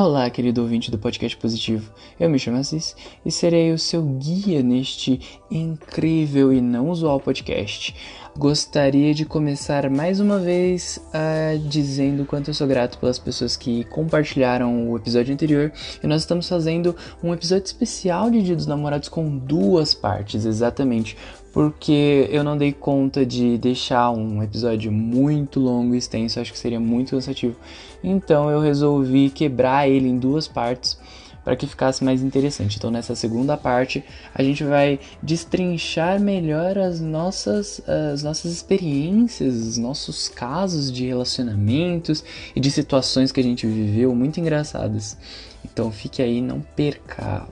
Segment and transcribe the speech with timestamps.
[0.00, 1.92] Olá, querido ouvinte do podcast Positivo.
[2.20, 2.94] Eu me chamo Assis
[3.26, 5.20] e serei o seu guia neste
[5.50, 7.96] incrível e não usual podcast.
[8.38, 13.82] Gostaria de começar mais uma vez uh, dizendo quanto eu sou grato pelas pessoas que
[13.86, 15.72] compartilharam o episódio anterior.
[16.00, 21.16] E nós estamos fazendo um episódio especial de Dia dos Namorados com duas partes, exatamente
[21.58, 26.58] porque eu não dei conta de deixar um episódio muito longo e extenso, acho que
[26.58, 27.56] seria muito cansativo.
[28.00, 30.96] Então eu resolvi quebrar ele em duas partes
[31.42, 32.76] para que ficasse mais interessante.
[32.76, 39.78] Então nessa segunda parte a gente vai destrinchar melhor as nossas as nossas experiências, os
[39.78, 42.22] nossos casos de relacionamentos
[42.54, 45.18] e de situações que a gente viveu muito engraçadas.
[45.64, 47.48] Então fique aí, não perca.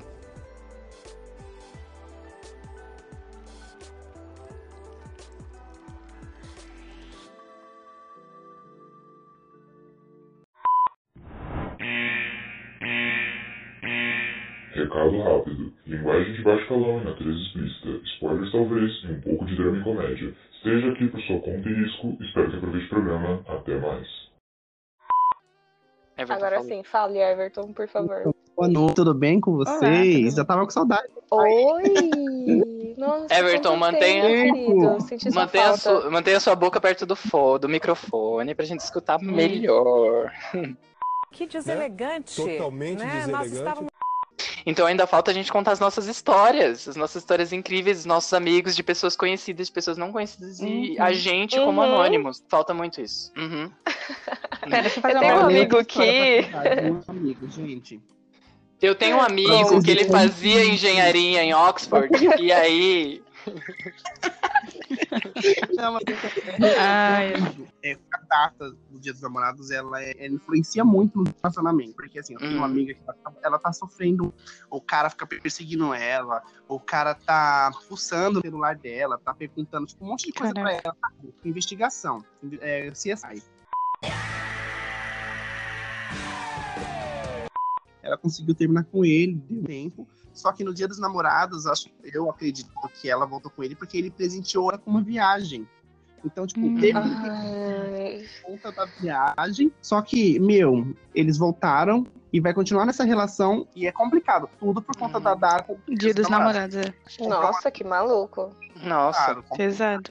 [15.10, 15.72] Recado rápido.
[15.86, 17.88] Linguagem de baixo calão e natureza explícita.
[18.14, 20.34] Spoilers talvez e um pouco de drama e comédia.
[20.56, 22.16] Esteja aqui por sua conta e risco.
[22.20, 23.44] Espero que aproveite o programa.
[23.48, 24.06] Até mais.
[26.18, 26.68] Everton Agora falou.
[26.70, 28.34] sim, fale, Everton, por favor.
[28.56, 30.34] Boa noite, tudo bem com vocês?
[30.34, 31.08] Já tava com saudade.
[31.30, 31.82] Oi!
[32.96, 38.54] Nossa, Everton, mantenha- tempo, sua Mantenha, sua, mantenha sua boca perto do, fo, do microfone
[38.54, 40.32] pra gente escutar melhor.
[41.30, 42.34] Que deselegante.
[42.36, 43.26] Totalmente né?
[43.26, 43.52] Nós deselegante.
[43.56, 43.90] estávamos
[44.68, 48.32] Então ainda falta a gente contar as nossas histórias, as nossas histórias incríveis, os nossos
[48.34, 51.86] amigos, de pessoas conhecidas, de pessoas não conhecidas e a gente como Uhum.
[51.86, 52.42] anônimos.
[52.48, 53.30] Falta muito isso.
[53.36, 53.70] Uhum.
[54.68, 56.46] Pera, deixa eu tenho um amigo que-
[56.90, 58.00] Um amigo, gente.
[58.82, 63.22] Eu tenho um amigo Nossa, que ele fazia engenharia em Oxford e aí
[65.76, 66.02] Não, mas
[66.78, 67.34] Ai,
[67.82, 71.94] é, a data do Dia dos Namorados, ela, é- ela influencia muito no relacionamento.
[71.94, 72.58] Porque, assim, eu tenho Uhum.
[72.58, 74.34] uma amiga que ela, tá- ela tá sofrendo,
[74.70, 80.04] o cara fica perseguindo ela, o cara tá fuçando o celular dela, tá perguntando tipo,
[80.04, 80.82] um monte de coisa Caraca.
[80.82, 80.96] pra ela.
[81.00, 81.12] Tá?
[81.44, 82.24] Investigação.
[82.60, 83.42] É, CSI.
[88.06, 90.06] Ela conseguiu terminar com ele, deu tempo.
[90.32, 93.96] Só que no dia dos namorados, acho, eu acredito que ela voltou com ele porque
[93.96, 95.66] ele presenteou ela com uma viagem.
[96.24, 96.78] Então, tipo, Hum.
[96.78, 99.72] teve Ai, conta da viagem.
[99.80, 104.48] Só que, meu, eles voltaram e vai continuar nessa relação e é complicado.
[104.58, 105.22] Tudo por conta Hum.
[105.22, 105.74] da data.
[105.86, 106.92] do dia dos namorados, é.
[107.20, 108.50] nossa, que maluco.
[108.82, 110.10] nossa, Claro, Pesado.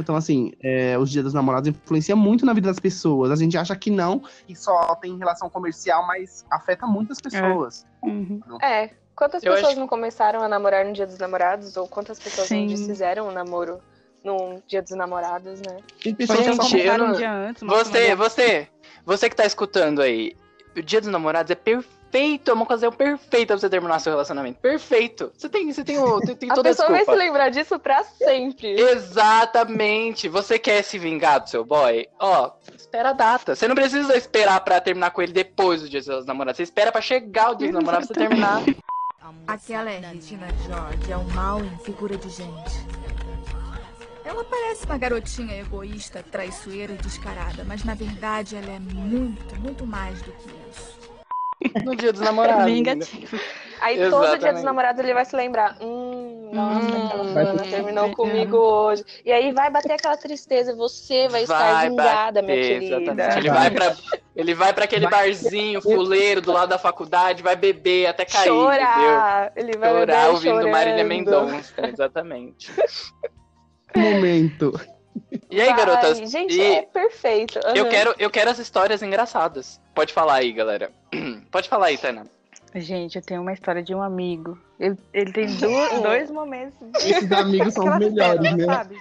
[0.00, 3.30] Então, assim, é, os dias dos namorados influenciam muito na vida das pessoas.
[3.30, 7.86] A gente acha que não, que só tem relação comercial, mas afeta muitas pessoas.
[8.02, 8.40] Uhum.
[8.62, 11.76] É, quantas Eu pessoas acho- não começaram a namorar no dia dos namorados?
[11.76, 12.60] Ou quantas pessoas Sim.
[12.62, 13.78] não desfizeram o namoro
[14.24, 15.76] no dia dos namorados, né?
[16.02, 17.62] Tem pessoas Gente, que não- um dia antes.
[17.62, 18.68] Você, você,
[19.04, 20.34] você que tá escutando aí,
[20.76, 24.60] o Dia dos Namorados é perfeito, é uma ocasião perfeita pra você terminar seu relacionamento.
[24.60, 25.32] Perfeito.
[25.36, 27.78] Você tem, você tem, o, tem, tem A toda a pessoa vai se lembrar disso
[27.78, 28.80] pra sempre.
[28.80, 30.28] Exatamente.
[30.28, 32.06] Você quer se vingar do seu boy?
[32.18, 33.54] Ó, espera a data.
[33.54, 36.56] Você não precisa esperar pra terminar com ele depois do Dia dos Namorados.
[36.56, 38.62] Você espera pra chegar o Dia dos Namorados pra você terminar.
[39.46, 43.04] Aquela é Regina George, é um mal em figura de gente.
[44.24, 49.86] Ela parece uma garotinha egoísta, traiçoeira e descarada, mas na verdade ela é muito, muito
[49.86, 50.63] mais do que isso.
[51.84, 52.64] No Dia dos Namorados.
[52.66, 53.38] Vingativo.
[53.80, 54.64] Aí todo dia dos Exatamente.
[54.64, 55.76] namorados ele vai se lembrar.
[55.80, 59.04] Hum, nossa, Hum, aquela vai fulana terminou vai- comigo hoje.
[59.24, 62.96] E aí vai bater aquela tristeza você vai, estar vingada, minha querida.
[62.96, 63.38] exatamente.
[63.38, 63.58] Ele Vai.
[63.58, 63.96] vai pra,
[64.36, 68.62] ele vai pra aquele barzinho fuleiro do lado da faculdade, vai beber até cair, entendeu?
[68.62, 69.52] chorar.
[69.56, 70.70] Ele vai Chorar ouvindo chorando.
[70.70, 72.70] Marília Mendonça, exatamente.
[73.96, 74.72] momento.
[75.50, 76.30] E aí, Vai, garotas?
[76.30, 77.58] Gente, e é perfeito.
[77.58, 77.90] eu Aham.
[77.90, 79.80] quero, eu quero as histórias engraçadas.
[79.94, 80.90] Pode falar aí, galera.
[81.50, 82.24] Pode falar aí, Tainá.
[82.74, 84.58] Gente, eu tenho uma história de um amigo.
[84.80, 86.74] Ele, ele tem du- dois momentos.
[87.04, 88.66] Esses amigos são os melhores, né?
[88.66, 88.96] sabe?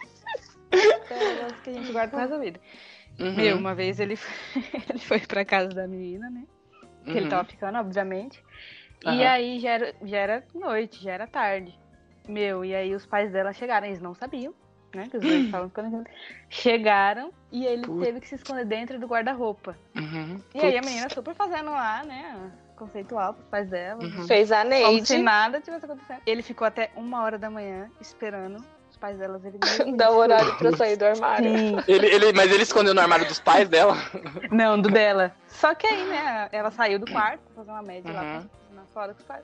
[1.09, 2.59] Pérolas que a gente guarda resto da vida.
[3.19, 6.43] Uhum, Meu, uma vez ele foi, ele foi pra casa da menina, né?
[7.05, 7.29] Que ele uhum.
[7.29, 8.43] tava ficando, obviamente.
[9.03, 9.23] E Aham.
[9.23, 11.77] aí já era, já era noite, já era tarde.
[12.27, 14.53] Meu, e aí os pais dela chegaram, eles não sabiam,
[14.95, 15.07] né?
[15.09, 16.11] Que os dois estavam ficando juntos.
[16.49, 18.05] Chegaram e ele Putz.
[18.05, 19.75] teve que se esconder dentro do guarda-roupa.
[19.95, 20.39] Uhum.
[20.53, 22.51] E aí a menina super fazendo lá, né?
[22.75, 24.03] Conceitual pros pais dela.
[24.03, 24.27] Uhum.
[24.27, 26.21] Fez a Como Neide se nada tivesse acontecendo.
[26.25, 29.57] Ele ficou até uma hora da manhã esperando os pais delas ele
[29.95, 31.47] dar o horário pra sair do armário.
[31.87, 33.95] Ele, ele, mas ele escondeu no armário dos pais dela?
[34.51, 35.35] Não, do dela.
[35.47, 38.39] Só que aí, né, ela saiu do quarto pra fazer uma média lá Uhum.
[38.41, 39.43] pra- na fora dos pais.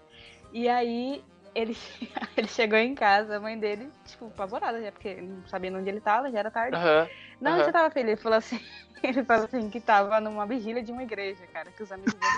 [0.51, 1.23] E aí
[1.55, 1.77] ele,
[2.37, 6.01] ele chegou em casa, a mãe dele, tipo, apavorada já, porque não sabia onde ele
[6.01, 6.75] tava, já era tarde.
[6.75, 7.07] Aham.
[7.41, 7.63] Não, Aham.
[7.63, 8.09] você tava feliz.
[8.09, 8.59] Ele falou assim,
[9.03, 12.29] ele falou assim que tava numa vigília de uma igreja, cara, que os amigos dele.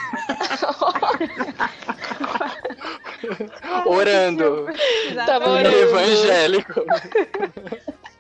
[3.86, 4.68] Orando.
[5.06, 5.68] Exatamente.
[5.68, 5.76] orando.
[5.76, 6.86] Evangélico.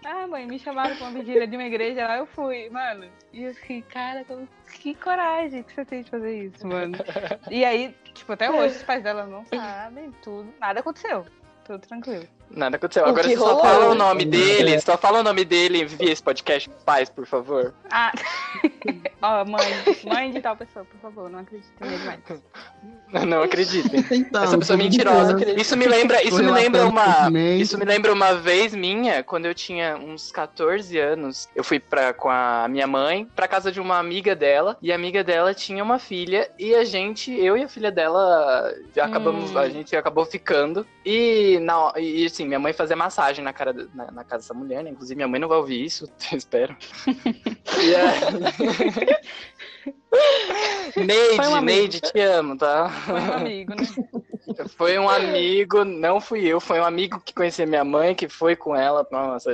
[0.03, 3.05] Ah, mãe, me chamaram pra uma vigília de uma igreja lá, eu fui, mano.
[3.31, 4.25] E eu fiquei, cara,
[4.73, 6.97] que coragem que você tem de fazer isso, mano.
[7.49, 10.53] E aí, tipo, até hoje os pais dela não sabem tudo.
[10.59, 11.25] Nada aconteceu.
[11.65, 12.27] Tudo tranquilo.
[12.53, 13.03] Nada aconteceu.
[13.03, 16.21] O Agora você só fala o nome dele, só fala o nome dele via esse
[16.21, 17.73] podcast paz, por favor.
[17.89, 18.11] Ah,
[19.21, 19.65] ó, mãe,
[20.03, 22.19] mãe de tal pessoa, por favor, não acredite nele mais.
[23.27, 24.05] Não acreditem.
[24.09, 25.35] Então, Essa pessoa é mentirosa.
[25.59, 29.53] Isso me lembra, isso me lembra uma, isso me lembra uma vez minha, quando eu
[29.53, 31.49] tinha uns 14 anos.
[31.53, 34.95] Eu fui pra, com a minha mãe pra casa de uma amiga dela e a
[34.95, 39.51] amiga dela tinha uma filha e a gente, eu e a filha dela, já acabamos,
[39.51, 39.57] Hum.
[39.57, 44.11] a gente acabou ficando e na, e assim, minha mãe fazia massagem na cara na,
[44.11, 44.89] na casa dessa mulher, né?
[44.89, 46.75] Inclusive minha mãe não vai ouvir isso, eu espero.
[47.81, 49.21] E aí-
[51.35, 51.65] Foi um Neide, amigo.
[51.65, 52.89] Neide, te amo, tá?
[52.89, 53.85] Foi um amigo, né?
[54.77, 58.55] Foi um amigo, não fui eu, foi um amigo que conhecia minha mãe, que foi
[58.55, 59.07] com ela.
[59.09, 59.49] Nossa.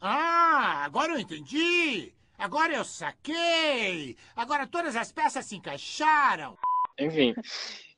[0.00, 2.12] Ah, agora eu entendi!
[2.38, 4.16] Agora eu saquei!
[4.36, 6.56] Agora todas as peças se encaixaram!
[6.98, 7.34] enfim.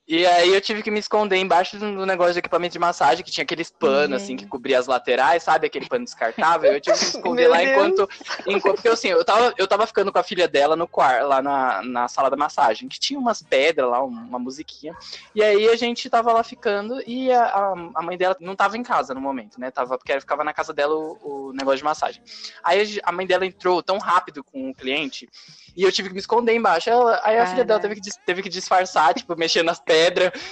[0.07, 3.31] E aí eu tive que me esconder embaixo do negócio de equipamento de massagem, que
[3.31, 5.67] tinha aqueles panos, assim, que cobria as laterais, sabe?
[5.69, 6.73] Aquele pano descartável.
[6.73, 7.71] Eu tive que me esconder lá Deus.
[7.71, 8.09] enquanto,
[8.47, 8.75] enquanto.
[8.75, 11.83] Porque assim, eu tava, eu tava ficando com a filha dela no quarto, lá na,
[11.85, 14.93] na sala da massagem, que tinha umas pedras lá, uma musiquinha.
[15.35, 18.77] E aí a gente tava lá ficando e a, a, a mãe dela não tava
[18.77, 19.71] em casa no momento, né?
[19.71, 22.21] Tava, porque ficava na casa dela o, o negócio de massagem.
[22.65, 25.29] Aí a mãe dela entrou tão rápido com o cliente
[25.77, 26.91] e eu tive que me esconder embaixo.
[26.91, 29.93] Ela- aí a filha dela teve que, teve que disfarçar, tipo, mexer nas pedras.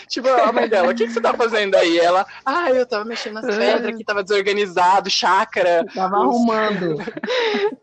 [0.09, 1.99] Tipo, a mãe dela, o que, que você tá fazendo aí?
[1.99, 5.85] Ela, ah, eu tava mexendo nas pedras aqui, tava desorganizado, chácara.
[5.95, 6.97] Tava arrumando.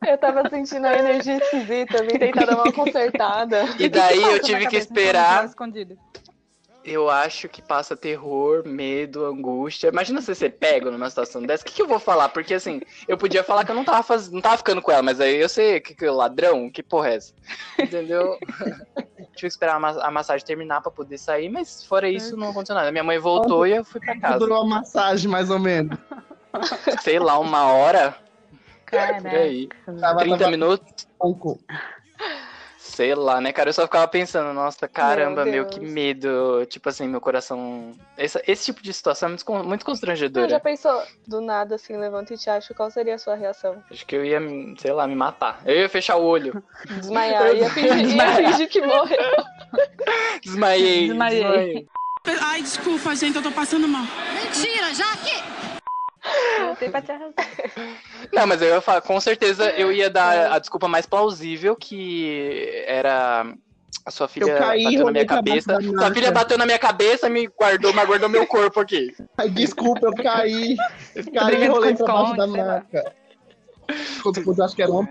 [0.05, 3.65] Eu tava sentindo a energia esquisita, vim tentar dar uma consertada.
[3.77, 5.45] E daí eu tive que então, esperar.
[5.45, 5.97] escondido.
[6.87, 9.89] Eu acho que passa terror, medo, angústia.
[9.89, 11.61] Imagina você ser pego numa situação dessa.
[11.63, 12.29] O que, que eu vou falar?
[12.29, 12.79] Porque assim,
[13.09, 14.31] eu podia falar que eu não tava, faz...
[14.31, 17.15] não tava ficando com ela, mas aí eu sei que, que ladrão, que porra é
[17.15, 17.33] essa?
[17.77, 18.37] Entendeu?
[19.35, 22.49] Tive que esperar a, ma- a massagem terminar pra poder sair, mas fora isso não
[22.49, 22.89] aconteceu nada.
[22.91, 24.39] Minha mãe voltou e eu fui pra casa.
[24.39, 25.97] Durou a massagem, mais ou menos.
[27.01, 28.15] Sei lá, uma hora,
[28.49, 29.29] por Caraca.
[29.29, 29.67] aí.
[29.99, 30.93] Tava, 30 tava minutos.
[31.19, 31.59] pouco.
[32.97, 33.69] Sei lá, né, cara?
[33.69, 35.75] Eu só ficava pensando, nossa, caramba, meu, Deus.
[35.75, 36.65] que medo.
[36.65, 37.91] Tipo assim, meu coração.
[38.17, 40.49] Esse, esse tipo de situação é muito, muito constrangedora.
[40.49, 41.03] já pensou?
[41.27, 43.83] Do nada, assim, levanta e te acha, qual seria a sua reação?
[43.91, 44.39] Acho que eu ia,
[44.79, 45.61] sei lá, me matar.
[45.63, 46.63] Eu ia fechar o olho.
[46.87, 49.19] Desmaiar, ia fingir, ia fingir que morreu.
[50.43, 51.07] Desmaiei.
[51.09, 51.43] Desmaiei.
[51.43, 51.87] desmaiei.
[52.41, 54.05] Ai, desculpa, gente, eu tô passando mal.
[56.65, 57.33] Voltei pra te arrasar.
[58.33, 62.83] Não, mas eu ia falar, com certeza eu ia dar a desculpa mais plausível que
[62.85, 63.45] era.
[64.05, 65.81] A sua filha Eu caí, bateu na minha cabeça.
[65.81, 69.13] Sua filha bateu na minha cabeça, me guardou, mas guardou meu corpo aqui.
[69.37, 70.23] Ai, desculpa, eu caí.
[70.23, 70.75] Caí
[71.15, 73.13] e Brincando rolei pra baixo da maca.
[73.89, 75.09] Esconde, acho que era uma...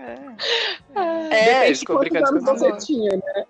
[1.31, 3.45] É, ficou quantos brincando anos com você tinha, né?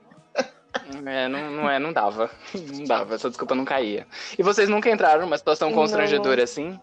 [1.06, 2.30] É, não, não é, não dava.
[2.54, 4.06] Não dava, essa desculpa não caía.
[4.38, 6.80] E vocês nunca entraram numa situação Não, constrangedora assim?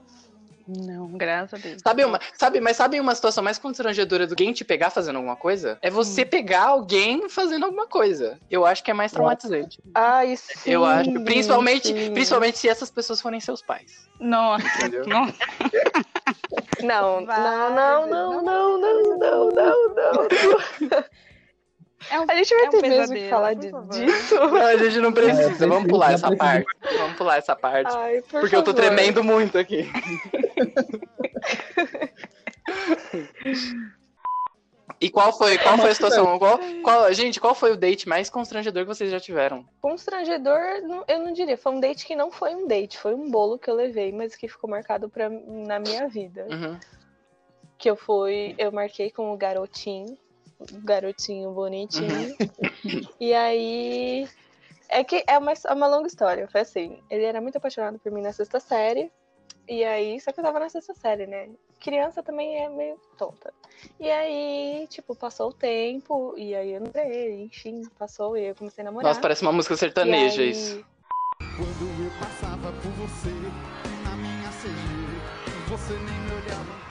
[0.67, 1.83] Não, graças a Deus.
[1.83, 5.17] Sabe uma, sabe, mas sabe uma situação mais constrangedora do que alguém te pegar fazendo
[5.17, 5.79] alguma coisa?
[5.83, 6.27] É você Hum.
[6.27, 8.39] pegar alguém fazendo alguma coisa.
[8.51, 9.79] Eu acho que é mais traumatizante.
[9.95, 10.71] Ai, sim.
[10.71, 12.13] Eu acho, principalmente, sim.
[12.13, 14.09] principalmente se essas pessoas forem seus pais.
[14.19, 15.07] Nossa, Entendeu?
[15.07, 15.35] nossa.
[16.83, 21.05] Não, Vai, não, não, não, não, não, não, não, não.
[22.11, 23.89] É um, A gente vai É um ter mesmo pesadelo, que falar de- favor.
[23.91, 24.35] disso?
[24.37, 25.65] Não, a gente não precisa.
[25.65, 26.65] É, Vamos pular precisa, essa precisa.
[26.65, 26.99] parte.
[26.99, 27.97] Vamos pular essa parte.
[27.97, 28.87] Ai, por porque eu tô favor.
[28.87, 29.89] tremendo muito aqui.
[35.01, 36.39] E qual foi, qual foi a situação?
[36.39, 39.65] Qual, qual- gente, qual foi o date mais constrangedor que vocês já tiveram?
[39.81, 40.59] Constrangedor,
[41.09, 41.57] eu não diria.
[41.59, 44.35] Foi um date que não foi um date, foi um bolo que eu levei, mas
[44.37, 46.47] que ficou marcado pra, na minha vida.
[46.51, 46.79] Uhum.
[47.77, 50.17] Que eu fui, eu marquei com o garotinho,
[50.83, 52.37] garotinho bonitinho.
[53.21, 54.29] e aí.
[54.89, 56.47] É que é uma, é uma longa história.
[56.49, 59.11] Foi assim: ele era muito apaixonado por mim na sexta série.
[59.69, 61.49] E aí, só que eu tava na sexta série, né?
[61.81, 63.53] Criança também é meio tonta.
[63.99, 68.83] E aí, tipo, passou o tempo, e aí eu namorei, enfim, passou e eu comecei
[68.83, 69.09] a namorar.
[69.09, 70.85] Nossa, parece uma música sertaneja aí- isso.
[71.39, 73.31] Quando eu passava por você,
[74.05, 76.84] na minha CG, você nem me olhava.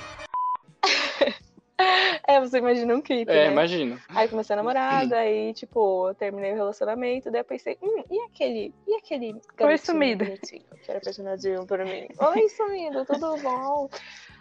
[2.28, 3.52] É, você imagina um clipe, É, né?
[3.52, 4.00] imagino.
[4.10, 8.20] Aí comecei a namorar, daí, tipo, eu terminei o relacionamento, daí eu pensei, hum, e
[8.22, 10.26] aquele, e aquele garotinho sumida.
[10.26, 12.08] que era apaixonadinho por mim?
[12.18, 13.90] Oi, sumido, tudo bom?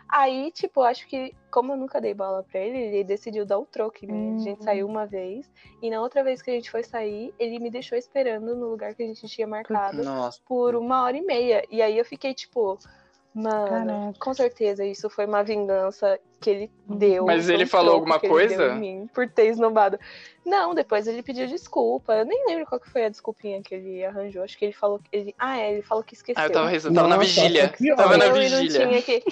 [0.08, 3.64] Aí, tipo, acho que, como eu nunca dei bola pra ele, ele decidiu dar o
[3.66, 4.34] troco em mim.
[4.34, 4.62] A gente Hum.
[4.62, 7.96] saiu uma vez, e na outra vez que a gente foi sair, ele me deixou
[7.98, 10.38] esperando no lugar que a gente tinha marcado Nossa.
[10.46, 11.64] por uma hora e meia.
[11.70, 12.78] E aí eu fiquei, tipo,
[13.34, 14.18] mano, Caraca.
[14.20, 17.24] com certeza isso foi uma vingança que ele deu.
[17.24, 18.74] Mas ele falou alguma que ele deu coisa?
[18.74, 19.98] em mim por ter esnobado.
[20.44, 22.14] Não, depois ele pediu desculpa.
[22.14, 24.42] Eu nem lembro qual que foi a desculpinha que ele arranjou.
[24.42, 25.34] Acho que ele falou que ele.
[25.38, 26.42] Ah, é, ele falou que esqueceu.
[26.42, 27.72] Ah, eu tava, rezando, tava na vigília.
[27.96, 28.88] Tava na Eu não vigília.
[28.88, 29.22] tinha que...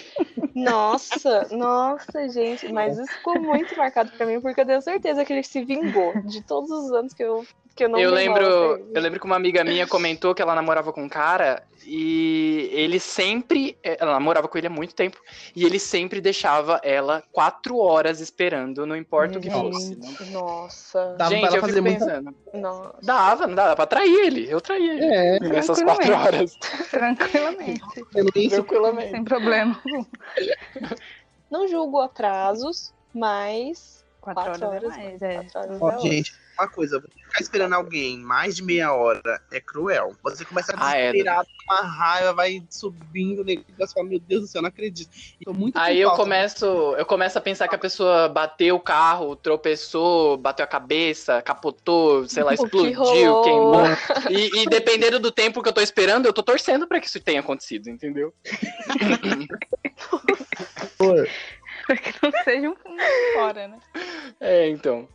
[0.54, 2.72] Nossa, nossa, gente.
[2.72, 6.12] Mas isso ficou muito marcado pra mim, porque eu tenho certeza que ele se vingou
[6.22, 9.36] de todos os anos que eu, que eu não Eu lembro, eu lembro que uma
[9.36, 13.76] amiga minha comentou que ela namorava com um cara e ele sempre.
[13.82, 15.18] Ela namorava com ele há muito tempo
[15.56, 16.99] e ele sempre deixava ela
[17.32, 19.94] quatro horas esperando, não importa o que fosse.
[20.00, 21.14] Gente, Nossa.
[21.18, 22.34] Dava Gente, ela eu fazer fico muita- pensando.
[22.54, 22.94] Nossa.
[23.02, 24.46] Dava, não dava pra trair ele.
[24.50, 25.04] Eu traía ele.
[25.06, 26.54] É, Nessas quatro horas.
[26.90, 27.80] Tranquilamente.
[28.50, 29.10] Tranquilamente.
[29.10, 29.80] Sem problema.
[31.50, 33.99] Não julgo atrasos, mas.
[34.20, 35.22] Quatro, Quatro horas, horas, é mais.
[35.22, 35.34] É.
[35.34, 39.40] Quatro horas Ó, é gente, uma coisa, você ficar esperando alguém mais de meia hora
[39.50, 40.14] é cruel.
[40.22, 44.42] Você começa a Ah, é, desesperar, uma raiva, vai subindo, negócio, você fala, meu Deus
[44.42, 45.10] do céu, eu não acredito.
[45.42, 46.22] Tô muito Aí eu falta.
[46.22, 46.66] começo,
[46.98, 52.28] eu começo a pensar que a pessoa bateu o carro, tropeçou, bateu a cabeça, capotou,
[52.28, 53.42] sei lá, O que explodiu, rolou?
[53.42, 53.80] queimou.
[54.30, 57.20] E, e dependendo do tempo que eu tô esperando, eu tô torcendo pra que isso
[57.20, 58.34] tenha acontecido, entendeu?
[61.90, 62.76] Pra que não seja um
[63.34, 63.78] fora, né?
[64.40, 65.08] É, então.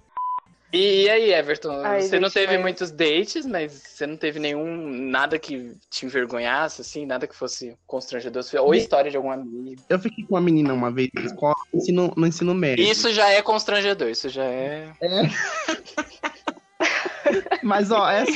[0.73, 4.39] E aí, Everton, Ai, você não gente, teve mas- muitos dates, mas você não teve
[4.39, 4.65] nenhum,
[5.09, 9.81] nada que te envergonhasse, assim, nada que fosse constrangedor, ou Me- história de algum amigo.
[9.87, 12.83] Eu fiquei com uma menina uma vez na escola, no ensino, no ensino médio.
[12.83, 14.91] Isso já é constrangedor, isso já é...
[17.63, 18.31] Mas, ó, essa,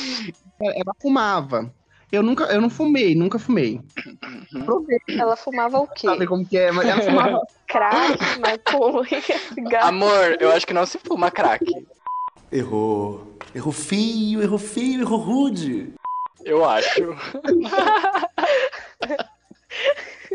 [0.62, 1.74] ela fumava.
[2.12, 3.80] Eu nunca, eu não fumei, nunca fumei.
[4.66, 6.08] Provei, Ela fumava o quê?
[6.08, 7.42] sabe como que é, mas ela fumava.
[7.68, 9.22] Crack, maconha,
[9.54, 9.88] cigarro.
[9.88, 11.64] Amor, eu acho que não se fuma crack.
[12.52, 13.38] Errou.
[13.54, 15.94] Errou feio, errou feio, errou rude.
[16.44, 17.16] Eu acho.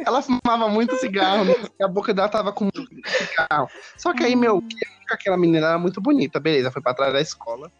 [0.07, 1.55] Ela fumava muito cigarro, né?
[1.79, 3.69] e a boca dela tava com muito cigarro.
[3.97, 4.77] Só que aí, meu, que
[5.11, 7.71] aquela menina era muito bonita, beleza, foi pra trás da escola.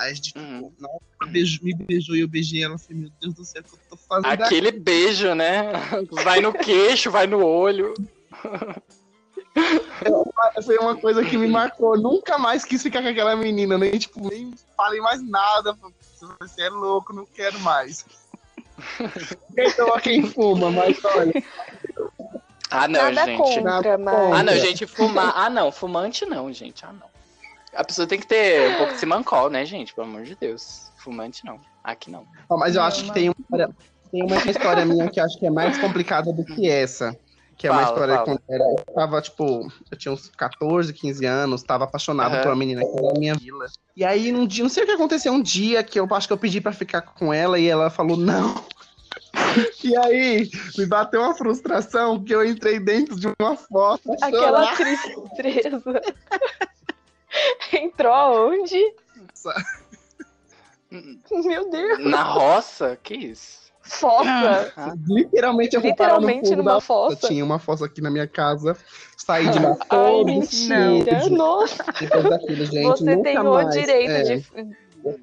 [0.00, 0.70] Aí a gente, tipo, Uhum.
[0.70, 3.64] que ela beijou- me beijou e eu beijei ela, falei, meu Deus do céu, o
[3.64, 4.42] que eu tô fazendo aqui?
[4.44, 5.72] Aquele beijo, né?
[6.24, 7.92] Vai no queixo, vai no olho.
[10.64, 11.98] Foi uma coisa que me marcou.
[11.98, 15.76] Nunca mais quis ficar com aquela menina, nem, tipo, nem falei mais nada.
[16.40, 18.04] Você é louco, não quero mais.
[19.58, 21.32] Então, a quem fuma, mas olha.
[22.70, 23.36] Ah, não, Nada gente.
[23.38, 24.32] contra, mas.
[24.32, 25.32] Ah, não, gente, fumar.
[25.36, 26.84] Ah, não, fumante não, gente.
[26.86, 27.10] Ah, não.
[27.74, 29.94] A pessoa tem que ter um pouco de simancol, né, gente?
[29.94, 30.90] Pelo amor de Deus.
[30.96, 31.58] Fumante não.
[31.84, 32.26] Aqui não.
[32.48, 33.14] Ó, mas eu Não, acho que não.
[33.14, 33.70] tem uma, história-
[34.10, 37.16] tem uma história minha que eu acho que é mais complicada do que essa.
[37.56, 38.24] Que é uma Fala, história fala.
[38.26, 42.42] quando era, eu tava, tipo, eu tinha uns 14, 15 anos, tava apaixonado Aham.
[42.42, 43.66] por uma menina que era da minha vila.
[43.94, 46.32] E aí, um dia, não sei o que aconteceu, um dia que eu acho que
[46.32, 48.54] eu pedi pra ficar com ela e ela falou não.
[49.84, 50.48] E aí,
[50.78, 54.02] me bateu uma frustração que eu entrei dentro de uma foto.
[54.22, 54.76] Aquela chorar.
[54.76, 55.82] tristeza.
[57.72, 58.94] Entrou aonde?
[61.30, 61.98] Meu Deus.
[62.04, 62.98] Na roça?
[63.02, 63.60] Que isso?
[63.82, 64.72] Fossa.
[64.76, 64.94] Ah.
[65.08, 67.28] Literalmente, eu Literalmente fundo numa da fossa.
[67.28, 68.76] Tinha uma fossa aqui na minha casa.
[69.16, 71.28] Saí de lá Ai, mentira.
[71.30, 71.84] Nossa.
[71.98, 73.70] Depois daquilo, gente, Você nunca tem o mais.
[73.74, 74.46] direito é, de.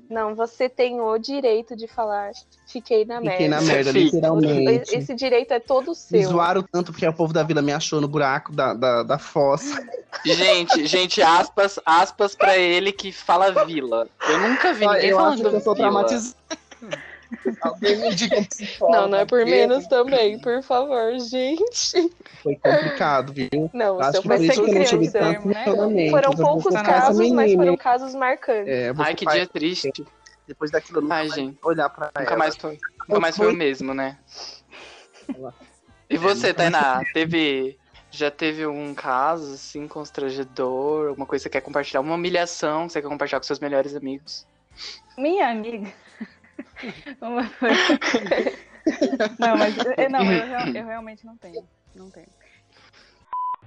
[0.09, 2.31] Não, você tem o direito de falar
[2.65, 3.31] fiquei na merda.
[3.31, 4.95] Fiquei na merda, literalmente.
[4.95, 6.29] Esse direito é todo Me seu.
[6.29, 9.81] zoaram tanto porque o povo da vila me achou no buraco da, da, da fossa.
[10.25, 14.07] Gente, gente, aspas, aspas pra ele que fala vila.
[14.27, 15.89] Eu nunca vi ninguém eu acho falando que eu sou vila.
[15.89, 16.35] traumatizado.
[17.61, 18.97] Alguém me diga psicólogo.
[19.01, 22.11] Não, não é por menos também, por favor, gente.
[22.41, 23.49] Foi complicado, viu?
[23.73, 26.09] Não, Acho seu que por isso que eu não tive tanto né?
[26.09, 27.63] Foram poucos casos, mas menina.
[27.63, 28.67] foram casos marcantes.
[28.67, 29.91] É, Ai, que dia triste.
[30.47, 31.57] Depois daquilo, nunca Ai, mais gente.
[31.61, 32.37] olhar pra Nunca ela.
[32.37, 34.17] mais foi, nunca mais foi o mesmo, né?
[36.09, 37.77] E você, Tainá, teve.
[38.09, 41.09] Já teve um caso, assim, constrangedor?
[41.09, 41.99] Alguma coisa que você quer compartilhar?
[41.99, 44.47] Uma humilhação que você quer compartilhar com seus melhores amigos?
[45.17, 45.91] Minha amiga.
[47.21, 47.71] Uma foi-
[49.39, 51.67] não, mas eu, não, eu, eu realmente não tenho.
[51.95, 52.27] Não tenho.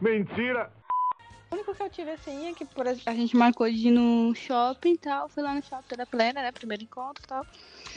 [0.01, 0.71] Mentira!
[1.51, 3.91] O único que eu tive assim é que por exemplo, a gente marcou de ir
[3.91, 5.29] no shopping e tal.
[5.29, 6.53] Fui lá no shopping da plena, né?
[6.53, 7.47] Primeiro encontro e tal.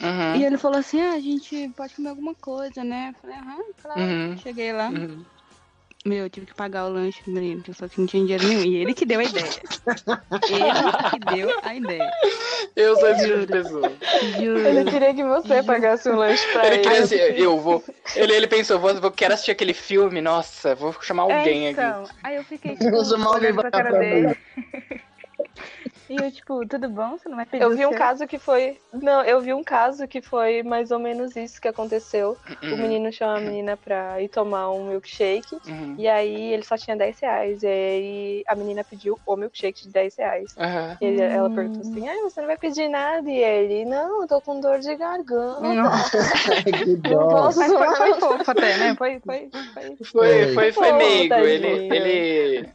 [0.01, 0.35] Uhum.
[0.35, 3.13] E ele falou assim: ah, a gente pode comer alguma coisa, né?
[3.15, 4.01] Eu falei, aham, claro.
[4.01, 4.37] Uhum.
[4.37, 4.89] Cheguei lá.
[4.89, 5.25] Uhum.
[6.05, 8.45] Meu, eu tive que pagar o lanche do menino, que eu só não tinha dinheiro
[8.45, 8.61] nenhum.
[8.65, 9.45] E ele que deu a ideia.
[9.45, 12.11] ele que deu a ideia.
[12.75, 13.91] Eu sou esse tipo de pessoa.
[14.37, 14.59] Juro.
[14.67, 16.83] Ele queria que você pagasse um lanche pra Ele ele.
[16.83, 17.81] queria assim, eu vou.
[18.17, 21.79] Ele, ele pensou, vou, vou, quero assistir aquele filme, nossa, vou chamar alguém é, aqui.
[21.79, 24.37] então, Aí eu fiquei, tipo, Vou chamar alguém olhando pra pra cara dele.
[26.09, 27.17] E eu, tipo, tudo bom?
[27.17, 27.97] Você não vai pedir Eu vi um seu?
[27.97, 28.79] caso que foi.
[28.93, 32.37] Não, eu vi um caso que foi mais ou menos isso que aconteceu.
[32.61, 35.55] O menino chamou a menina pra ir tomar um milkshake.
[35.65, 35.95] Uhum.
[35.97, 37.63] E aí ele só tinha 10 reais.
[37.63, 40.55] E aí a menina pediu o milkshake de 10 reais.
[40.57, 40.97] Aham.
[41.01, 43.29] E ele- ela perguntou assim: Ah, você não vai pedir nada?
[43.29, 45.63] E ele, não, eu tô com dor de garganta.
[46.65, 47.51] que Não dó.
[47.55, 48.95] Mas foi, foi fofo até, né?
[48.97, 49.95] Foi, foi, foi.
[50.11, 51.33] Foi, foi, foi Pô, meigo.
[51.35, 51.67] Ele.
[51.95, 52.69] ele...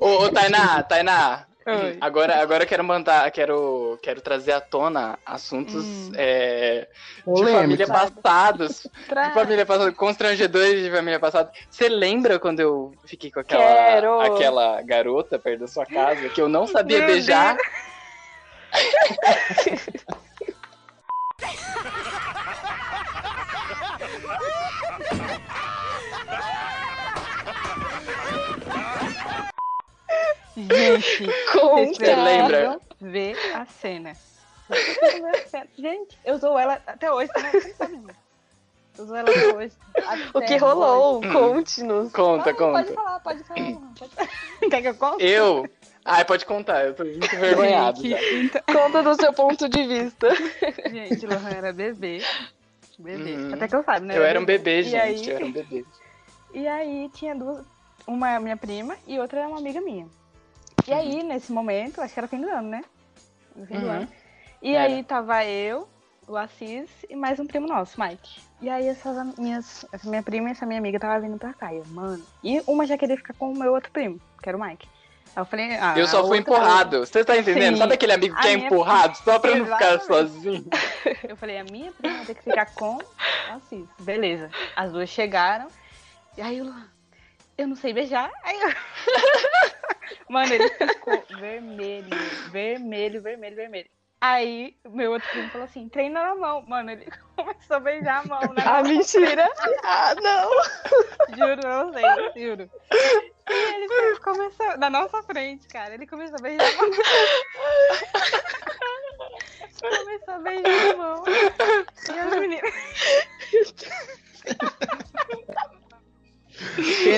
[0.00, 1.49] Ô, ô, Tainá, Tainá.
[1.66, 1.98] Oi.
[2.00, 6.12] Agora, agora eu quero mandar, quero, quero trazer à tona assuntos Hum.
[6.16, 6.88] é,
[7.26, 8.88] de família passados.
[9.06, 11.50] Tra- De família passada, constrangedores de família passada.
[11.70, 14.20] Você lembra quando eu fiquei com aquela, Quero.
[14.20, 17.56] aquela garota perto da sua casa que eu não sabia Meu beijar?
[30.68, 31.94] Gente, Conta.
[31.94, 32.80] Você lembra?
[33.00, 34.12] ver a cena.
[35.78, 37.74] Gente, eu usou ela até hoje, disso.
[38.98, 39.72] Eu usou ela até hoje.
[40.34, 41.20] O Até que rolou?
[41.22, 42.12] Conte-nos.
[42.12, 42.72] Conta, Fala, conta.
[42.82, 43.60] Pode falar, pode falar.
[43.98, 44.70] Pode.
[44.70, 45.24] Quer que eu conte?
[45.24, 45.68] Eu?
[46.04, 48.08] Ai, pode contar, eu tô muito envergonhado.
[48.08, 48.18] Já.
[48.34, 50.28] então- Conta do seu ponto de vista.
[50.90, 52.22] gente, Lohan era bebê.
[52.98, 53.34] Bebê.
[53.34, 53.54] Uhum.
[53.54, 54.16] Até que eu saiba, né?
[54.16, 54.96] Eu era um bebê, gente.
[54.96, 55.84] aí- Eu era um bebê.
[56.54, 57.64] E aí tinha duas.
[58.06, 60.06] Uma é minha prima e outra é uma amiga minha.
[60.86, 62.82] E aí, nesse momento, acho que era fim do ano, né?
[63.54, 63.92] No fim do Uhum.
[63.92, 64.08] ano.
[64.62, 64.84] E Era.
[64.94, 65.88] aí tava eu,
[66.26, 68.40] o Assis e mais um primo nosso, Mike.
[68.60, 69.84] E aí essas minhas.
[69.92, 71.72] Essa minha prima e essa minha amiga tava vindo pra cá.
[71.72, 72.24] E eu, mano.
[72.42, 74.86] E uma já queria ficar com o meu outro primo, que era o Mike.
[75.34, 76.98] Aí eu falei, ah, eu só fui outra- empurrado.
[77.06, 77.74] Você tá entendendo?
[77.74, 77.80] Sim.
[77.82, 80.06] Sabe aquele amigo que A é empurrado só pra não ficar Exatamente.
[80.06, 80.64] sozinho?
[81.28, 83.02] Eu falei, a minha prima vai ter que ficar com o
[83.52, 83.86] Assis.
[84.00, 84.50] Beleza.
[84.74, 85.68] As duas chegaram.
[86.36, 86.86] E aí o Luan,
[87.56, 88.30] eu não sei beijar.
[88.42, 88.70] Aí eu...
[90.30, 92.16] Mano, ele ficou vermelho,
[92.52, 93.90] vermelho, vermelho, vermelho.
[94.20, 96.62] Aí meu outro primo falou assim, treina na mão.
[96.68, 98.62] Mano, ele começou a beijar a mão, né?
[98.64, 99.48] Ah, mentira.
[99.82, 100.50] Ah, não.
[101.36, 102.70] Juro pra vocês, juro.
[103.48, 106.90] E ele começou, na nossa frente, cara, ele começou a beijar a mão.
[109.80, 111.24] começou a beijar a mão.
[111.26, 112.74] E as meninas.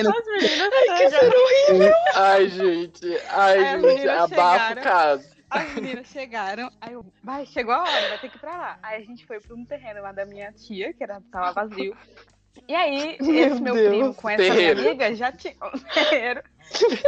[0.03, 1.19] Não- As meninas Que chegaram.
[1.19, 1.93] ser horrível.
[2.15, 3.17] Ai, gente.
[3.29, 4.07] Ai, Aí gente.
[4.09, 5.33] Abafa o caso.
[5.49, 8.79] As meninas chegaram, aí eu, vai, chegou a hora, vai ter que ir pra lá.
[8.81, 11.95] Aí a gente foi pra um terreno lá da minha tia, que era, tava vazio.
[12.67, 13.89] E aí, esse meu Deus.
[13.89, 14.79] primo com essa Terreiro.
[14.79, 15.53] minha amiga já tinha.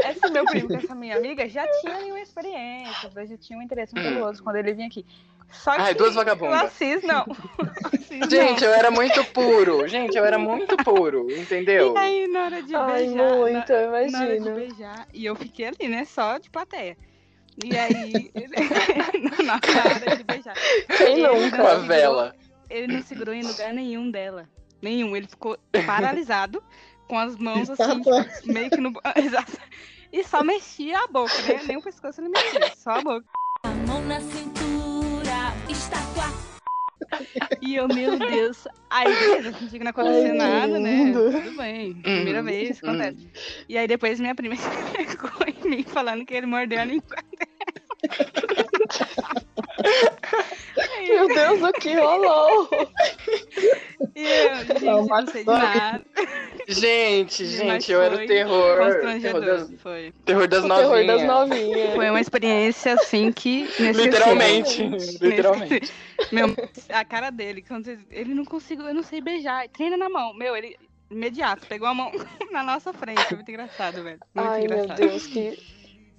[0.10, 3.98] Esse meu primo com essa minha amiga já tinha nenhuma experiência, já tinham um interesse
[3.98, 5.06] um pelo outro quando ele vinha aqui.
[5.52, 6.64] Só que Ai, duas o vagabundas.
[6.64, 7.26] Assis não.
[7.58, 8.68] O Assis Gente, não.
[8.70, 9.88] eu era muito puro.
[9.88, 11.94] Gente, eu era muito puro, entendeu?
[11.94, 13.16] E aí, na hora de Ai, beijar.
[13.16, 14.56] na- muito, eu na hora de imagino.
[14.56, 15.08] beijar.
[15.14, 16.06] E eu fiquei ali, né?
[16.06, 16.98] Só de plateia.
[17.64, 18.32] E aí,
[19.44, 20.56] na hora de beijar.
[20.98, 21.58] Quem ele nunca?
[21.58, 22.36] não Com a segurou- vela.
[22.70, 24.48] Ele não segurou em lugar nenhum dela.
[24.82, 25.16] Nenhum.
[25.16, 26.64] Ele ficou paralisado,
[27.08, 28.02] com as mãos assim,
[28.46, 28.94] meio que no.
[29.16, 29.58] Exato.
[30.12, 31.62] E só mexia a boca, né?
[31.68, 33.26] Nem o pescoço ele mexia, só a boca.
[33.64, 34.65] A mão na cintura.
[37.62, 38.68] E eu, meu Deus.
[38.90, 39.58] Aí, beleza, não
[39.98, 41.12] Ai, que nada, né?
[41.14, 41.94] Tudo bem.
[42.02, 43.30] Primeira Uhum, vez, acontece.
[43.68, 47.16] E aí depois minha prima chegou em mim falando que ele mordeu a língua
[50.98, 52.70] Aí Meu Deus, o que rolou?
[54.16, 56.06] E eu, gente, não sei de nada.
[56.68, 58.78] Gente, gente, eu era o terror.
[58.78, 60.14] Terror Constrangedor, das, foi.
[60.26, 61.08] terror das O terror novinhas.
[61.08, 61.94] das novinhas.
[61.96, 63.68] Foi uma experiência assim que.
[63.80, 64.84] Literalmente.
[65.22, 65.92] Literalmente.
[66.32, 66.56] Meu,
[66.90, 69.68] a cara dele, quando ele não consigo, eu não sei beijar.
[69.70, 70.34] Treina na mão.
[70.34, 70.76] Meu, ele
[71.10, 72.12] imediato pegou a mão
[72.52, 73.24] na nossa frente.
[73.26, 74.20] Foi muito engraçado, velho.
[74.34, 74.98] Muito Ai, meu engraçado.
[74.98, 75.75] Deus, que.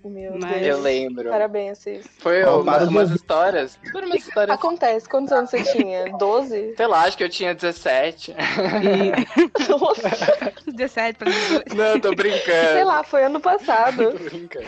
[0.09, 0.67] Meu Mas- Deus.
[0.67, 1.31] Eu lembro.
[1.31, 2.07] Parabéns, Cis.
[2.19, 3.79] Foi Ó, uma, umas histórias.
[3.93, 4.57] Foram umas histórias.
[4.57, 6.05] Acontece, quantos anos você tinha?
[6.19, 6.75] 12?
[6.77, 8.35] Sei lá, acho que eu tinha 17.
[9.69, 11.75] Nossa, Os 17 pra 18.
[11.77, 12.43] Não, tô brincando.
[12.73, 14.13] sei lá, foi ano passado.
[14.17, 14.67] Tô brincando.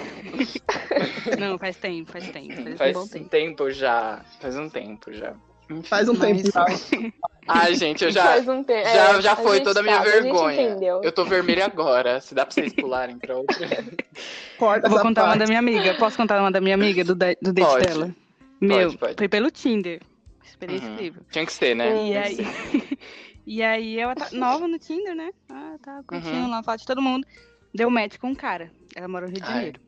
[1.39, 2.55] Não, faz tempo, faz tempo.
[2.63, 3.29] Faz, Faz um bom um tempo.
[3.29, 4.21] tempo já.
[4.41, 5.33] Faz um tempo já.
[5.85, 6.43] Faz um Mas-
[6.91, 7.13] tempo.
[7.47, 8.25] Ai, gente, eu já.
[8.25, 8.85] Faz um tempo.
[8.89, 10.63] Já, é, já a foi toda a minha sabe, a vergonha.
[10.63, 11.01] entendeu.
[11.03, 12.21] eu tô vermelha agora.
[12.21, 13.57] Se dá pra vocês pularem pra outra.
[14.59, 15.39] Corta Eu vou contar uma parte.
[15.41, 15.95] da minha amiga.
[15.95, 17.87] Posso contar uma da minha amiga do, da- do date Pode.
[17.87, 18.15] dela?
[18.61, 19.15] Meu, pode.
[19.17, 20.01] foi pelo Tinder.
[20.45, 21.13] Experiência Uhum.
[21.31, 22.09] Tinha que ser, né?
[22.09, 22.37] E aí,
[23.47, 25.31] E aí ela tá nova no Tinder, né?
[25.51, 26.51] Ah, tá curtindo Uhum.
[26.51, 27.27] lá, foto de todo mundo.
[27.73, 28.71] Deu match com um cara.
[28.95, 29.55] Ela mora no Rio de Ai.
[29.55, 29.81] Janeiro.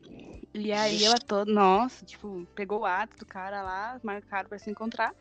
[0.55, 4.71] E aí ela toda, nossa, tipo, pegou o ato do cara lá, marcaram pra se
[4.71, 5.13] encontrar.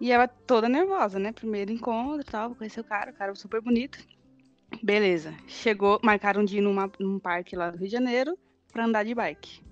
[0.00, 1.32] E ela toda nervosa, né?
[1.32, 3.98] Primeiro encontro e tal, conheceu o cara, o cara super bonito.
[4.82, 5.34] Beleza.
[5.46, 8.36] Chegou, marcaram um dia numa, num parque lá do Rio de Janeiro
[8.72, 9.62] pra andar de bike.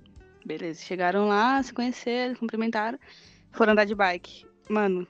[0.46, 0.82] Beleza.
[0.82, 2.98] Chegaram lá, se conheceram, cumprimentaram,
[3.52, 4.46] foram andar de bike.
[4.68, 5.06] Mano,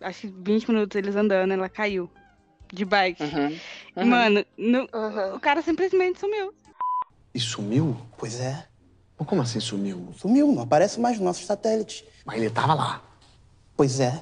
[0.00, 2.10] acho que 20 minutos eles andando, ela caiu
[2.72, 3.22] de bike.
[3.22, 3.50] Uhum.
[3.50, 4.06] E, Uhum.
[4.06, 4.88] Mano, no-
[5.34, 6.52] o cara simplesmente sumiu.
[7.32, 7.96] E sumiu?
[8.18, 8.66] Pois é.
[9.18, 10.12] Mas Como assim sumiu?
[10.16, 12.04] Sumiu, não aparece mais nos nossos satélites.
[12.24, 13.02] Mas ele tava lá.
[13.76, 14.20] Pois é.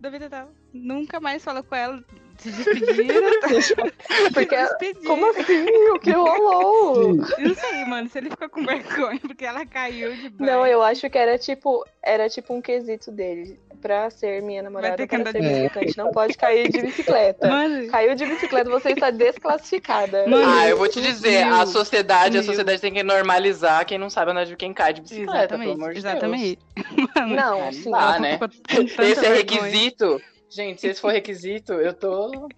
[0.00, 0.50] Da vida dela.
[0.72, 2.02] Nunca mais falou com ela.
[2.40, 3.30] Se despediram.
[4.34, 5.04] Porque, se despediram.
[5.06, 5.64] como assim?
[5.94, 7.10] O que rolou?
[7.38, 10.42] Eu não sei, mano, se ele ficou com vergonha porque ela caiu de bike.
[10.42, 13.58] Não, eu acho que era tipo, era tipo um quesito dele.
[13.80, 16.02] Pra ser minha namorada, ter que para andar ser bicicleta.
[16.02, 17.48] não pode cair de bicicleta.
[17.48, 17.88] Mano.
[17.88, 20.26] Caiu de bicicleta, você está desclassificada.
[20.28, 24.32] ah, eu vou te dizer, a sociedade, a sociedade tem que normalizar quem não sabe
[24.32, 26.58] andar de quem cai de bicicleta, pelo Exatamente, amor de exatamente.
[26.76, 27.30] Deus.
[27.30, 27.90] Não, Ah, sim.
[27.90, 28.38] dá, ela né?
[28.68, 29.34] Esse é vergonha.
[29.34, 30.20] requisito.
[30.50, 32.48] Gente, se esse for requisito, eu tô.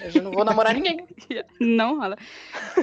[0.00, 1.06] Eu já não vou namorar ninguém.
[1.58, 2.16] Não rola.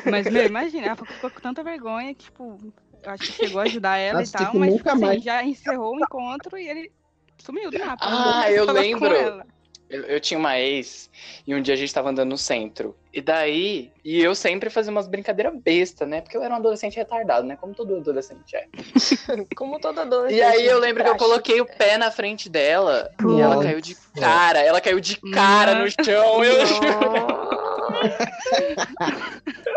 [0.10, 2.60] Mas, meu, imagina, ela ficou com tanta vergonha que, tipo,
[3.04, 5.24] eu acho que chegou a ajudar ela Mas, e tal, tipo, mas, tipo, assim, mais-
[5.24, 6.92] já encerrou o encontro e ele
[7.38, 8.06] sumiu do mapa.
[8.08, 9.44] Ah, eu Falou com lembro.
[9.90, 11.10] Eu, eu tinha uma ex
[11.46, 12.96] e um dia a gente tava andando no centro.
[13.14, 16.22] E daí, e eu sempre fazia umas brincadeiras bestas, né?
[16.22, 17.56] Porque eu era um adolescente retardado, né?
[17.56, 18.68] Como todo adolescente é.
[19.56, 20.40] Como toda adolescente.
[20.40, 23.68] E aí eu lembro que eu coloquei o pé na frente dela e ela Nossa.
[23.68, 24.60] caiu de cara.
[24.60, 26.44] Ela caiu de cara no chão.
[26.44, 26.56] Eu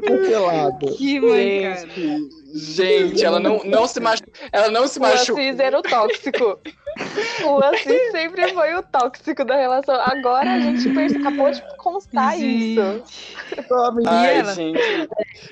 [0.00, 0.86] cancelado.
[0.96, 1.86] Que mancada.
[2.54, 4.32] Gente, gente, ela não, não se machucou.
[4.52, 5.42] Ela não se O machucou.
[5.42, 6.58] Assis era o tóxico.
[7.44, 9.94] O Assis sempre foi o tóxico da relação.
[10.00, 12.80] Agora a gente perce- acabou de constar isso.
[14.06, 14.54] Ai, ela?
[14.54, 14.78] gente.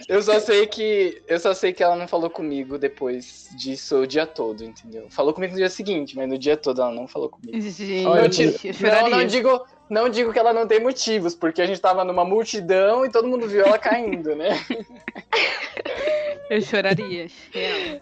[0.08, 1.20] Eu só sei que.
[1.28, 5.06] Eu só sei que ela não falou comigo depois disso o dia todo, entendeu?
[5.10, 7.60] Falou comigo no dia seguinte, mas no dia todo ela não falou comigo.
[7.60, 11.60] Gente, Não, eu ti- não, não digo, não digo que ela não tem motivos, porque
[11.62, 14.50] a gente tava numa multidão e todo mundo viu ela caindo, né?
[16.50, 17.26] Eu choraria.
[17.52, 18.00] real.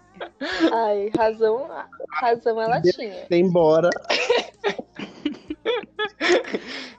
[0.72, 1.68] Ai, razão,
[2.10, 3.26] razão ela tinha.
[3.30, 3.90] Embora.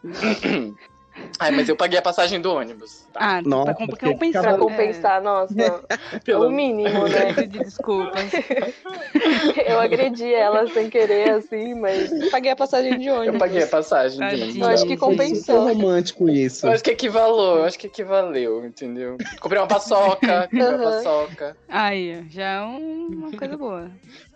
[1.39, 3.05] Ai, mas eu paguei a passagem do ônibus.
[3.15, 4.41] Ah, Nossa, pra porque compensar.
[4.43, 5.83] Pra Cara, compensar, nossa,
[6.23, 7.29] Pelo- o mínimo, né?
[7.29, 8.31] É, de desculpas.
[9.65, 13.27] Eu agredi ela sem querer, assim, mas paguei a passagem de ônibus.
[13.33, 14.57] Eu paguei a passagem de ônibus.
[14.57, 15.37] Eu acho que Foi compensou.
[15.37, 16.65] super romântico isso.
[16.67, 19.17] Eu acho que equivalou, eu acho que equivaleu, entendeu?
[19.39, 21.57] Comprei uma paçoca, comprei uma paçoca.
[21.69, 23.91] Aí, já é um- uma coisa boa.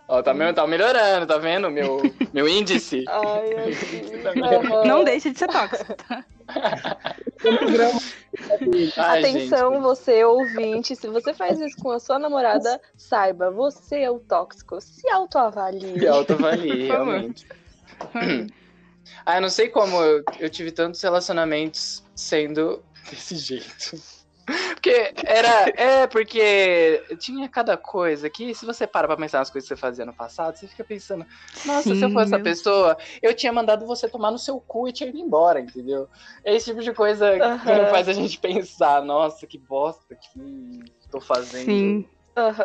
[0.08, 1.70] Ó, tá, me- tá melhorando, tá vendo?
[1.70, 1.98] Meu,
[2.32, 3.04] meu índice.
[3.06, 4.02] Ai, assim.
[4.42, 4.84] Aham.
[4.86, 6.24] Não deixe de ser tóxico, tá?
[8.96, 9.82] Ai, Atenção, gente.
[9.82, 14.80] você ouvinte, se você faz isso com a sua namorada, saiba, você é o tóxico.
[14.80, 15.98] Se autoavalie.
[15.98, 17.46] Que autoavalie, realmente.
[19.24, 23.96] Ah, eu não sei como eu, eu tive tantos relacionamentos sendo desse jeito.
[24.74, 25.72] Porque era.
[25.76, 29.80] É, porque tinha cada coisa que, se você para pra pensar nas coisas que você
[29.80, 31.24] fazia no passado, você fica pensando,
[31.64, 34.88] nossa, se eu Sim, fosse essa pessoa, eu tinha mandado você tomar no seu cu
[34.88, 36.08] e tinha ido embora, entendeu?
[36.44, 37.86] É esse tipo de coisa que Aham.
[37.86, 41.68] faz a gente pensar, nossa, que bosta que tô fazendo.
[41.68, 42.08] Sim.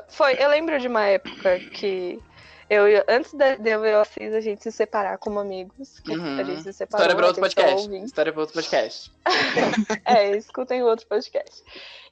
[0.09, 2.23] Foi, eu lembro de uma época que
[2.69, 6.39] eu, antes de de eu e o Assis, a gente se separar como amigos, Uhum.
[6.39, 7.01] a gente se separou.
[7.05, 8.05] História pra outro atenção, podcast.
[8.05, 9.11] História pra outro podcast.
[10.05, 11.63] É, escutem o outro podcast.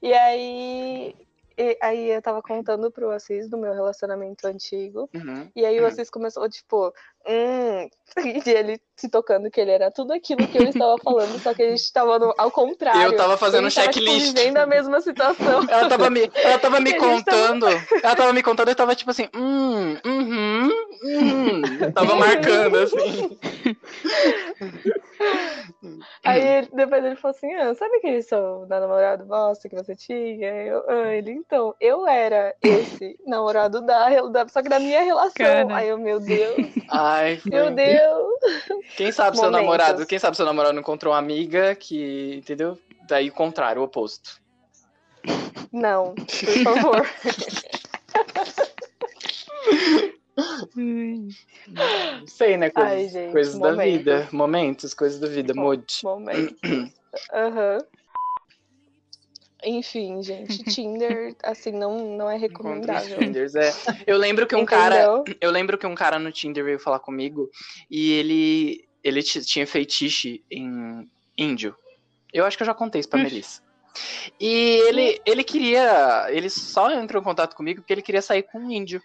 [0.01, 1.15] E aí,
[1.57, 5.09] e- aí eu tava contando pro Assis do meu relacionamento antigo.
[5.13, 5.49] Uhum.
[5.55, 5.87] E aí o Uhum.
[5.87, 6.93] Assis começou, tipo,
[7.27, 7.89] hum,
[8.45, 11.63] e ele se tocando que ele era tudo aquilo que eu estava falando, só que
[11.63, 13.01] a gente tava no- ao contrário.
[13.01, 14.33] Eu tava fazendo tava, tipo, checklist.
[14.35, 15.65] vivendo a mesma situação.
[15.69, 17.65] Ela tava me, ela tava me gente tava- contando.
[18.03, 20.69] Ela tava me contando e tava tipo assim, hum, uhum,
[21.03, 21.91] uhum.
[21.93, 23.39] Tava marcando assim.
[26.23, 30.51] Aí depois ele falou assim: ah, sabe aquele seu namorado bosta que você tinha?
[30.51, 35.01] Aí Eu, ah, ele, então, eu era esse namorado da, da só que da minha
[35.03, 35.33] relação.
[35.33, 35.75] Cara.
[35.77, 37.71] Aí eu, meu Deus, Ai, meu.
[37.71, 38.33] Deus.
[38.97, 39.65] Quem sabe seu Momentos.
[39.65, 42.77] namorado, quem sabe seu namorado não encontrou uma amiga que, entendeu?
[43.07, 44.41] Daí o contrário, o oposto.
[45.71, 47.07] Não, por favor.
[50.75, 51.29] Não
[52.27, 52.69] sei, né?
[52.69, 53.93] Coisas, Ai, gente, coisas da momentos.
[53.93, 54.29] vida.
[54.31, 55.99] Momentos, coisas da vida, mude.
[56.03, 56.55] Momento.
[57.33, 57.77] Aham.
[59.63, 63.19] Enfim, gente, Tinder, assim, não, não é recomendável.
[63.19, 63.71] Tinders, é.
[64.07, 65.37] Eu lembro que um cara, Entendeu?
[65.39, 67.49] eu lembro que um cara no Tinder veio falar comigo
[67.89, 71.75] e ele ele tinha feitiço em índio.
[72.33, 73.61] Eu acho que eu já contei isso pra Melissa.
[74.39, 76.27] E ele, ele queria.
[76.29, 79.01] Ele só entrou em contato comigo porque ele queria sair com um índio.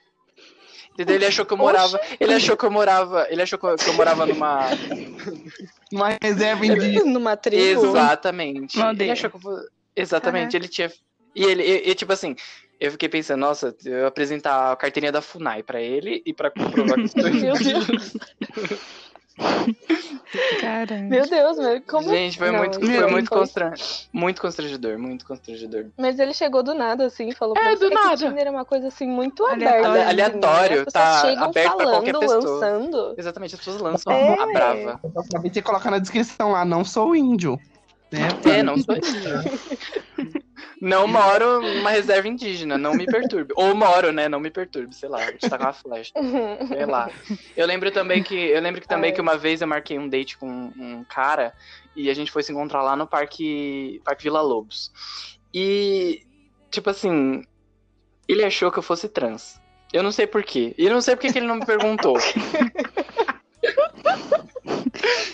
[0.93, 1.17] Entendeu?
[1.17, 2.01] Ele achou que eu morava.
[2.19, 3.27] Ele achou que eu morava.
[3.29, 4.69] Ele achou que eu, que eu morava numa.
[5.93, 7.05] Numa reserva indígena.
[7.05, 7.87] Numa tribo.
[7.87, 8.79] Exatamente.
[8.79, 9.41] Ele achou que eu
[9.97, 10.91] vou- Exatamente, ele tinha.
[11.35, 12.35] E ele, e, e, tipo assim,
[12.81, 16.51] eu fiquei pensando, nossa, eu ia apresentar a carteirinha da FUNAI pra ele e pra
[16.51, 17.83] comprovar que eu sou Meu indígena.
[20.61, 21.03] Caramba.
[21.09, 22.09] Meu Deus, mas como.
[22.09, 23.39] Gente, foi Não, muito, foi não muito, foi.
[23.39, 23.75] constra...
[24.13, 25.87] muito constrangedor, muito constrangedor.
[25.97, 28.15] Mas ele chegou do nada, assim, falou pra É, você do que nada.
[28.15, 29.87] o Tinder é uma coisa assim muito Aleatório.
[29.87, 30.01] aberta.
[30.01, 30.85] assim, Aleatório, né?
[30.93, 32.41] Tá aberto pra falando, qualquer pessoa.
[32.55, 33.15] lançando.
[33.19, 34.41] Exatamente, as pessoas lançam É.
[34.41, 35.01] a brava.
[35.29, 37.59] Acabei de colocar na descrição lá, não sou índio.
[38.11, 38.29] Né?
[38.45, 38.95] É, não sou
[40.81, 43.53] Não moro numa reserva indígena, não me perturbe.
[43.57, 44.29] Ou moro, né?
[44.29, 46.13] Não me perturbe, sei lá, vou te tacar uma flecha.
[46.69, 47.11] Sei lá.
[47.57, 48.35] Eu lembro também que.
[48.35, 49.15] Eu lembro que também Ai.
[49.15, 51.53] que uma vez eu marquei um date com um cara
[51.97, 54.93] e a gente foi se encontrar lá no Parque, Parque Vila Lobos.
[55.53, 56.23] E,
[56.71, 57.43] tipo assim,
[58.29, 59.59] ele achou que eu fosse trans.
[59.93, 60.75] Eu não sei porquê.
[60.77, 62.17] E eu não sei porque que ele não me perguntou.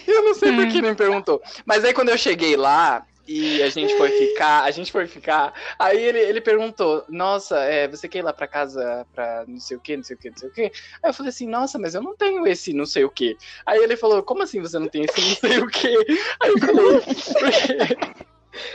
[0.07, 1.43] eu não sei por que ele me perguntou.
[1.65, 5.53] Mas aí quando eu cheguei lá e a gente foi ficar, a gente foi ficar,
[5.79, 9.77] aí ele, ele perguntou, nossa, é, você quer ir lá pra casa pra não sei
[9.77, 10.63] o que, não sei o que, não sei o que?
[10.63, 10.71] Aí
[11.11, 13.37] eu falei assim, nossa, mas eu não tenho esse não sei o que.
[13.65, 15.97] Aí ele falou, como assim você não tem esse não sei o que?
[16.41, 18.23] Aí eu falei, "Porque-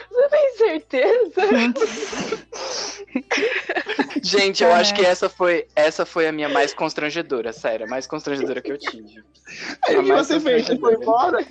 [0.09, 1.41] Você tem certeza?
[4.21, 8.05] gente, eu acho que essa foi, essa foi a minha mais constrangedora, sério, a mais
[8.07, 9.23] constrangedora que eu tive.
[9.87, 10.65] Aí o que você fez?
[10.65, 11.45] Você foi embora?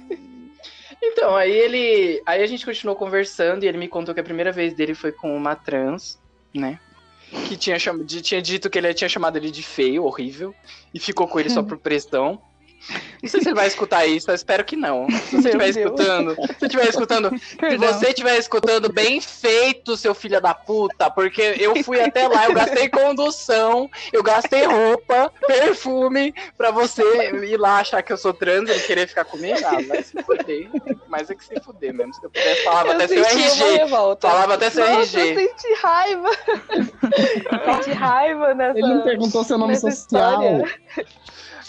[1.02, 2.22] Então, aí ele.
[2.24, 5.12] Aí a gente continuou conversando e ele me contou que a primeira vez dele foi
[5.12, 6.18] com uma trans,
[6.54, 6.78] né?
[7.48, 7.98] Que tinha, cham...
[8.04, 10.54] de- tinha dito que ele tinha chamado ele de feio, horrível,
[10.94, 12.40] e ficou com ele só por pressão.
[13.22, 15.08] Não sei se ele vai escutar isso, eu espero que não.
[15.10, 17.88] Se você estiver escutando, se você estiver escutando, se Perdão.
[17.92, 22.54] você estiver escutando, bem feito, seu filho da puta, porque eu fui até lá, eu
[22.54, 27.02] gastei condução, eu gastei roupa, perfume, pra você
[27.44, 29.58] ir lá achar que eu sou trans e querer ficar comigo.
[29.64, 30.68] Ah, vai se fuder.
[31.08, 32.14] Mas é que se fuder mesmo.
[32.14, 33.64] Se eu pudesse, falava Eu até seu RG.
[33.78, 34.28] revolta.
[34.28, 35.30] Falava até seu Nossa, RG.
[35.32, 36.30] eu senti raiva.
[37.84, 38.78] senti raiva nessa.
[38.78, 39.92] Ele não perguntou seu nome social.
[39.96, 40.74] história.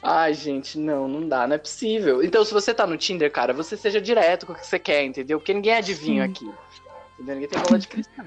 [0.03, 2.23] Ai, gente, não, não dá, não é possível.
[2.23, 5.03] Então, se você tá no Tinder, cara, você seja direto com o que você quer,
[5.03, 5.39] entendeu?
[5.39, 6.49] Porque ninguém é adivinho aqui.
[7.15, 7.35] Entendeu?
[7.35, 8.25] Ninguém tem bola de cristal.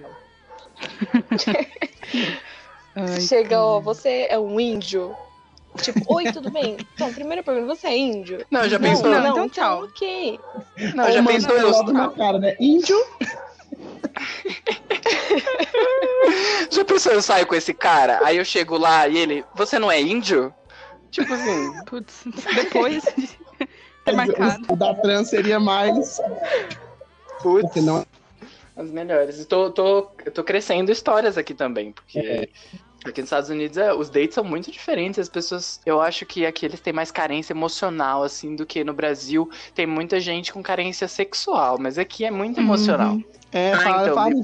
[2.96, 5.14] Ai, Chega, ó, você é um índio.
[5.76, 6.76] Tipo, oi, tudo bem?
[7.00, 8.44] Então, primeira pergunta, você é índio?
[8.50, 9.10] Não, já Não, pensou?
[9.10, 9.84] não, Então, então, tchau.
[9.84, 10.38] ok.
[10.94, 11.70] Não, Ou já pensou eu.
[11.70, 12.54] logo na cara, né?
[12.60, 12.96] Índio?
[16.70, 18.20] Já pensou eu saio com esse cara?
[18.24, 20.52] Aí eu chego lá e ele, você não é índio?
[21.10, 23.10] Tipo assim, Putz, depois de
[24.04, 24.72] ter dizer, marcado.
[24.72, 26.20] O da trans seria mais.
[27.42, 28.04] putz, não
[28.76, 29.44] as melhores.
[29.46, 32.48] Tô, tô, eu tô crescendo histórias aqui também, porque É.
[33.04, 35.18] aqui nos Estados Unidos é, os dates são muito diferentes.
[35.18, 38.94] As pessoas, eu acho que aqui eles têm mais carência emocional, assim, do que no
[38.94, 39.50] Brasil.
[39.74, 43.18] Tem muita gente com carência sexual, mas aqui é muito emocional.
[43.52, 44.42] É, Ah, fala, então, fale,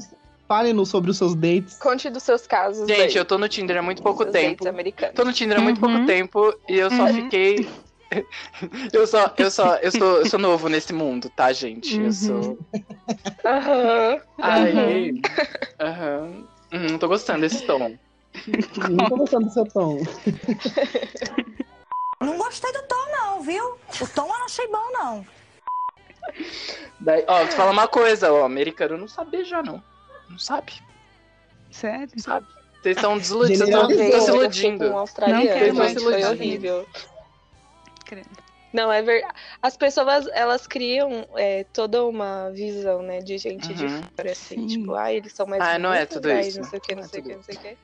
[0.49, 1.77] fale-nos sobre os seus dates.
[1.79, 2.89] Conte dos seus casos.
[2.89, 4.65] Gente, aí, eu tô no Tinder há muito pouco seus tempo.
[4.65, 5.15] dates americanos.
[5.15, 6.07] Tô no Tinder há muito pouco Uhum.
[6.07, 7.69] tempo e eu só fiquei.
[8.93, 12.01] eu só, eu só, eu sou, eu sou novo nesse mundo, tá, gente?
[12.01, 12.59] Eu sou.
[13.45, 14.21] Aham.
[14.41, 15.13] Ai,
[15.81, 16.45] aham.
[16.73, 17.97] Hum, tô gostando desse tom.
[18.77, 20.03] Não tô gostando do seu tom.
[22.21, 23.65] Não gostei do tom, não, viu?
[24.01, 25.27] O tom eu não achei bom, não.
[27.01, 29.83] Daí, ó, vou te falar uma coisa, ó, americano não sabe beijar, não.
[30.29, 30.73] Não sabe,
[31.71, 32.09] Sério?
[32.15, 32.47] não sabe.
[32.83, 34.85] Vocês estão desiludindo, vocês estão se iludindo.
[34.87, 36.87] um australiano, Não quero gente, mais foi horrível.
[38.05, 38.31] Credo.
[38.73, 39.33] Não, é verdade.
[39.63, 44.03] As pessoas, elas criam é, toda uma visão, né, de gente de Uhum.
[44.17, 44.55] fora, assim.
[44.55, 44.67] Sim.
[44.67, 46.61] Tipo, ah, eles são mais Ah, não é tudo isso.
[46.61, 47.79] Não sei o que, não Não é sei o tudo que, não sei o que.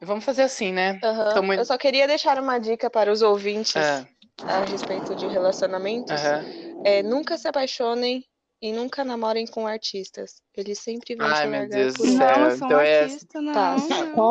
[0.00, 0.98] Vamos fazer assim, né?
[1.34, 4.06] Tô muito- Eu só queria deixar uma dica para os ouvintes É,
[4.42, 6.10] a respeito de relacionamentos.
[6.12, 6.44] aham.
[6.84, 8.24] É, nunca se apaixonem
[8.60, 10.40] e nunca namorem com artistas.
[10.56, 12.38] Eles sempre vão Ai, te meu Deus por do céu.
[12.38, 13.52] Não, um então é- artista, não.
[13.52, 13.76] Tá.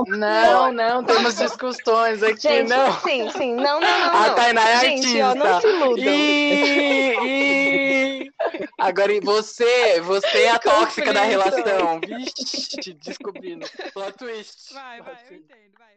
[0.08, 2.94] Não, não, temos discussões aqui, Gente, não.
[3.02, 3.56] sim, sim.
[3.56, 4.24] Não, não, não.
[4.24, 4.30] A.
[4.34, 5.62] Tainá é Gente, ó, não artista.
[5.70, 6.14] se iludam.
[6.14, 7.16] Ih,
[8.26, 8.32] ih.
[8.80, 12.00] Agora, e você, você é a tóxica da relação.
[12.06, 13.68] Vixe, descobrindo.
[13.94, 14.74] Plot twist.
[14.74, 15.72] Vai, vai, eu entendo.
[15.78, 15.91] Vai.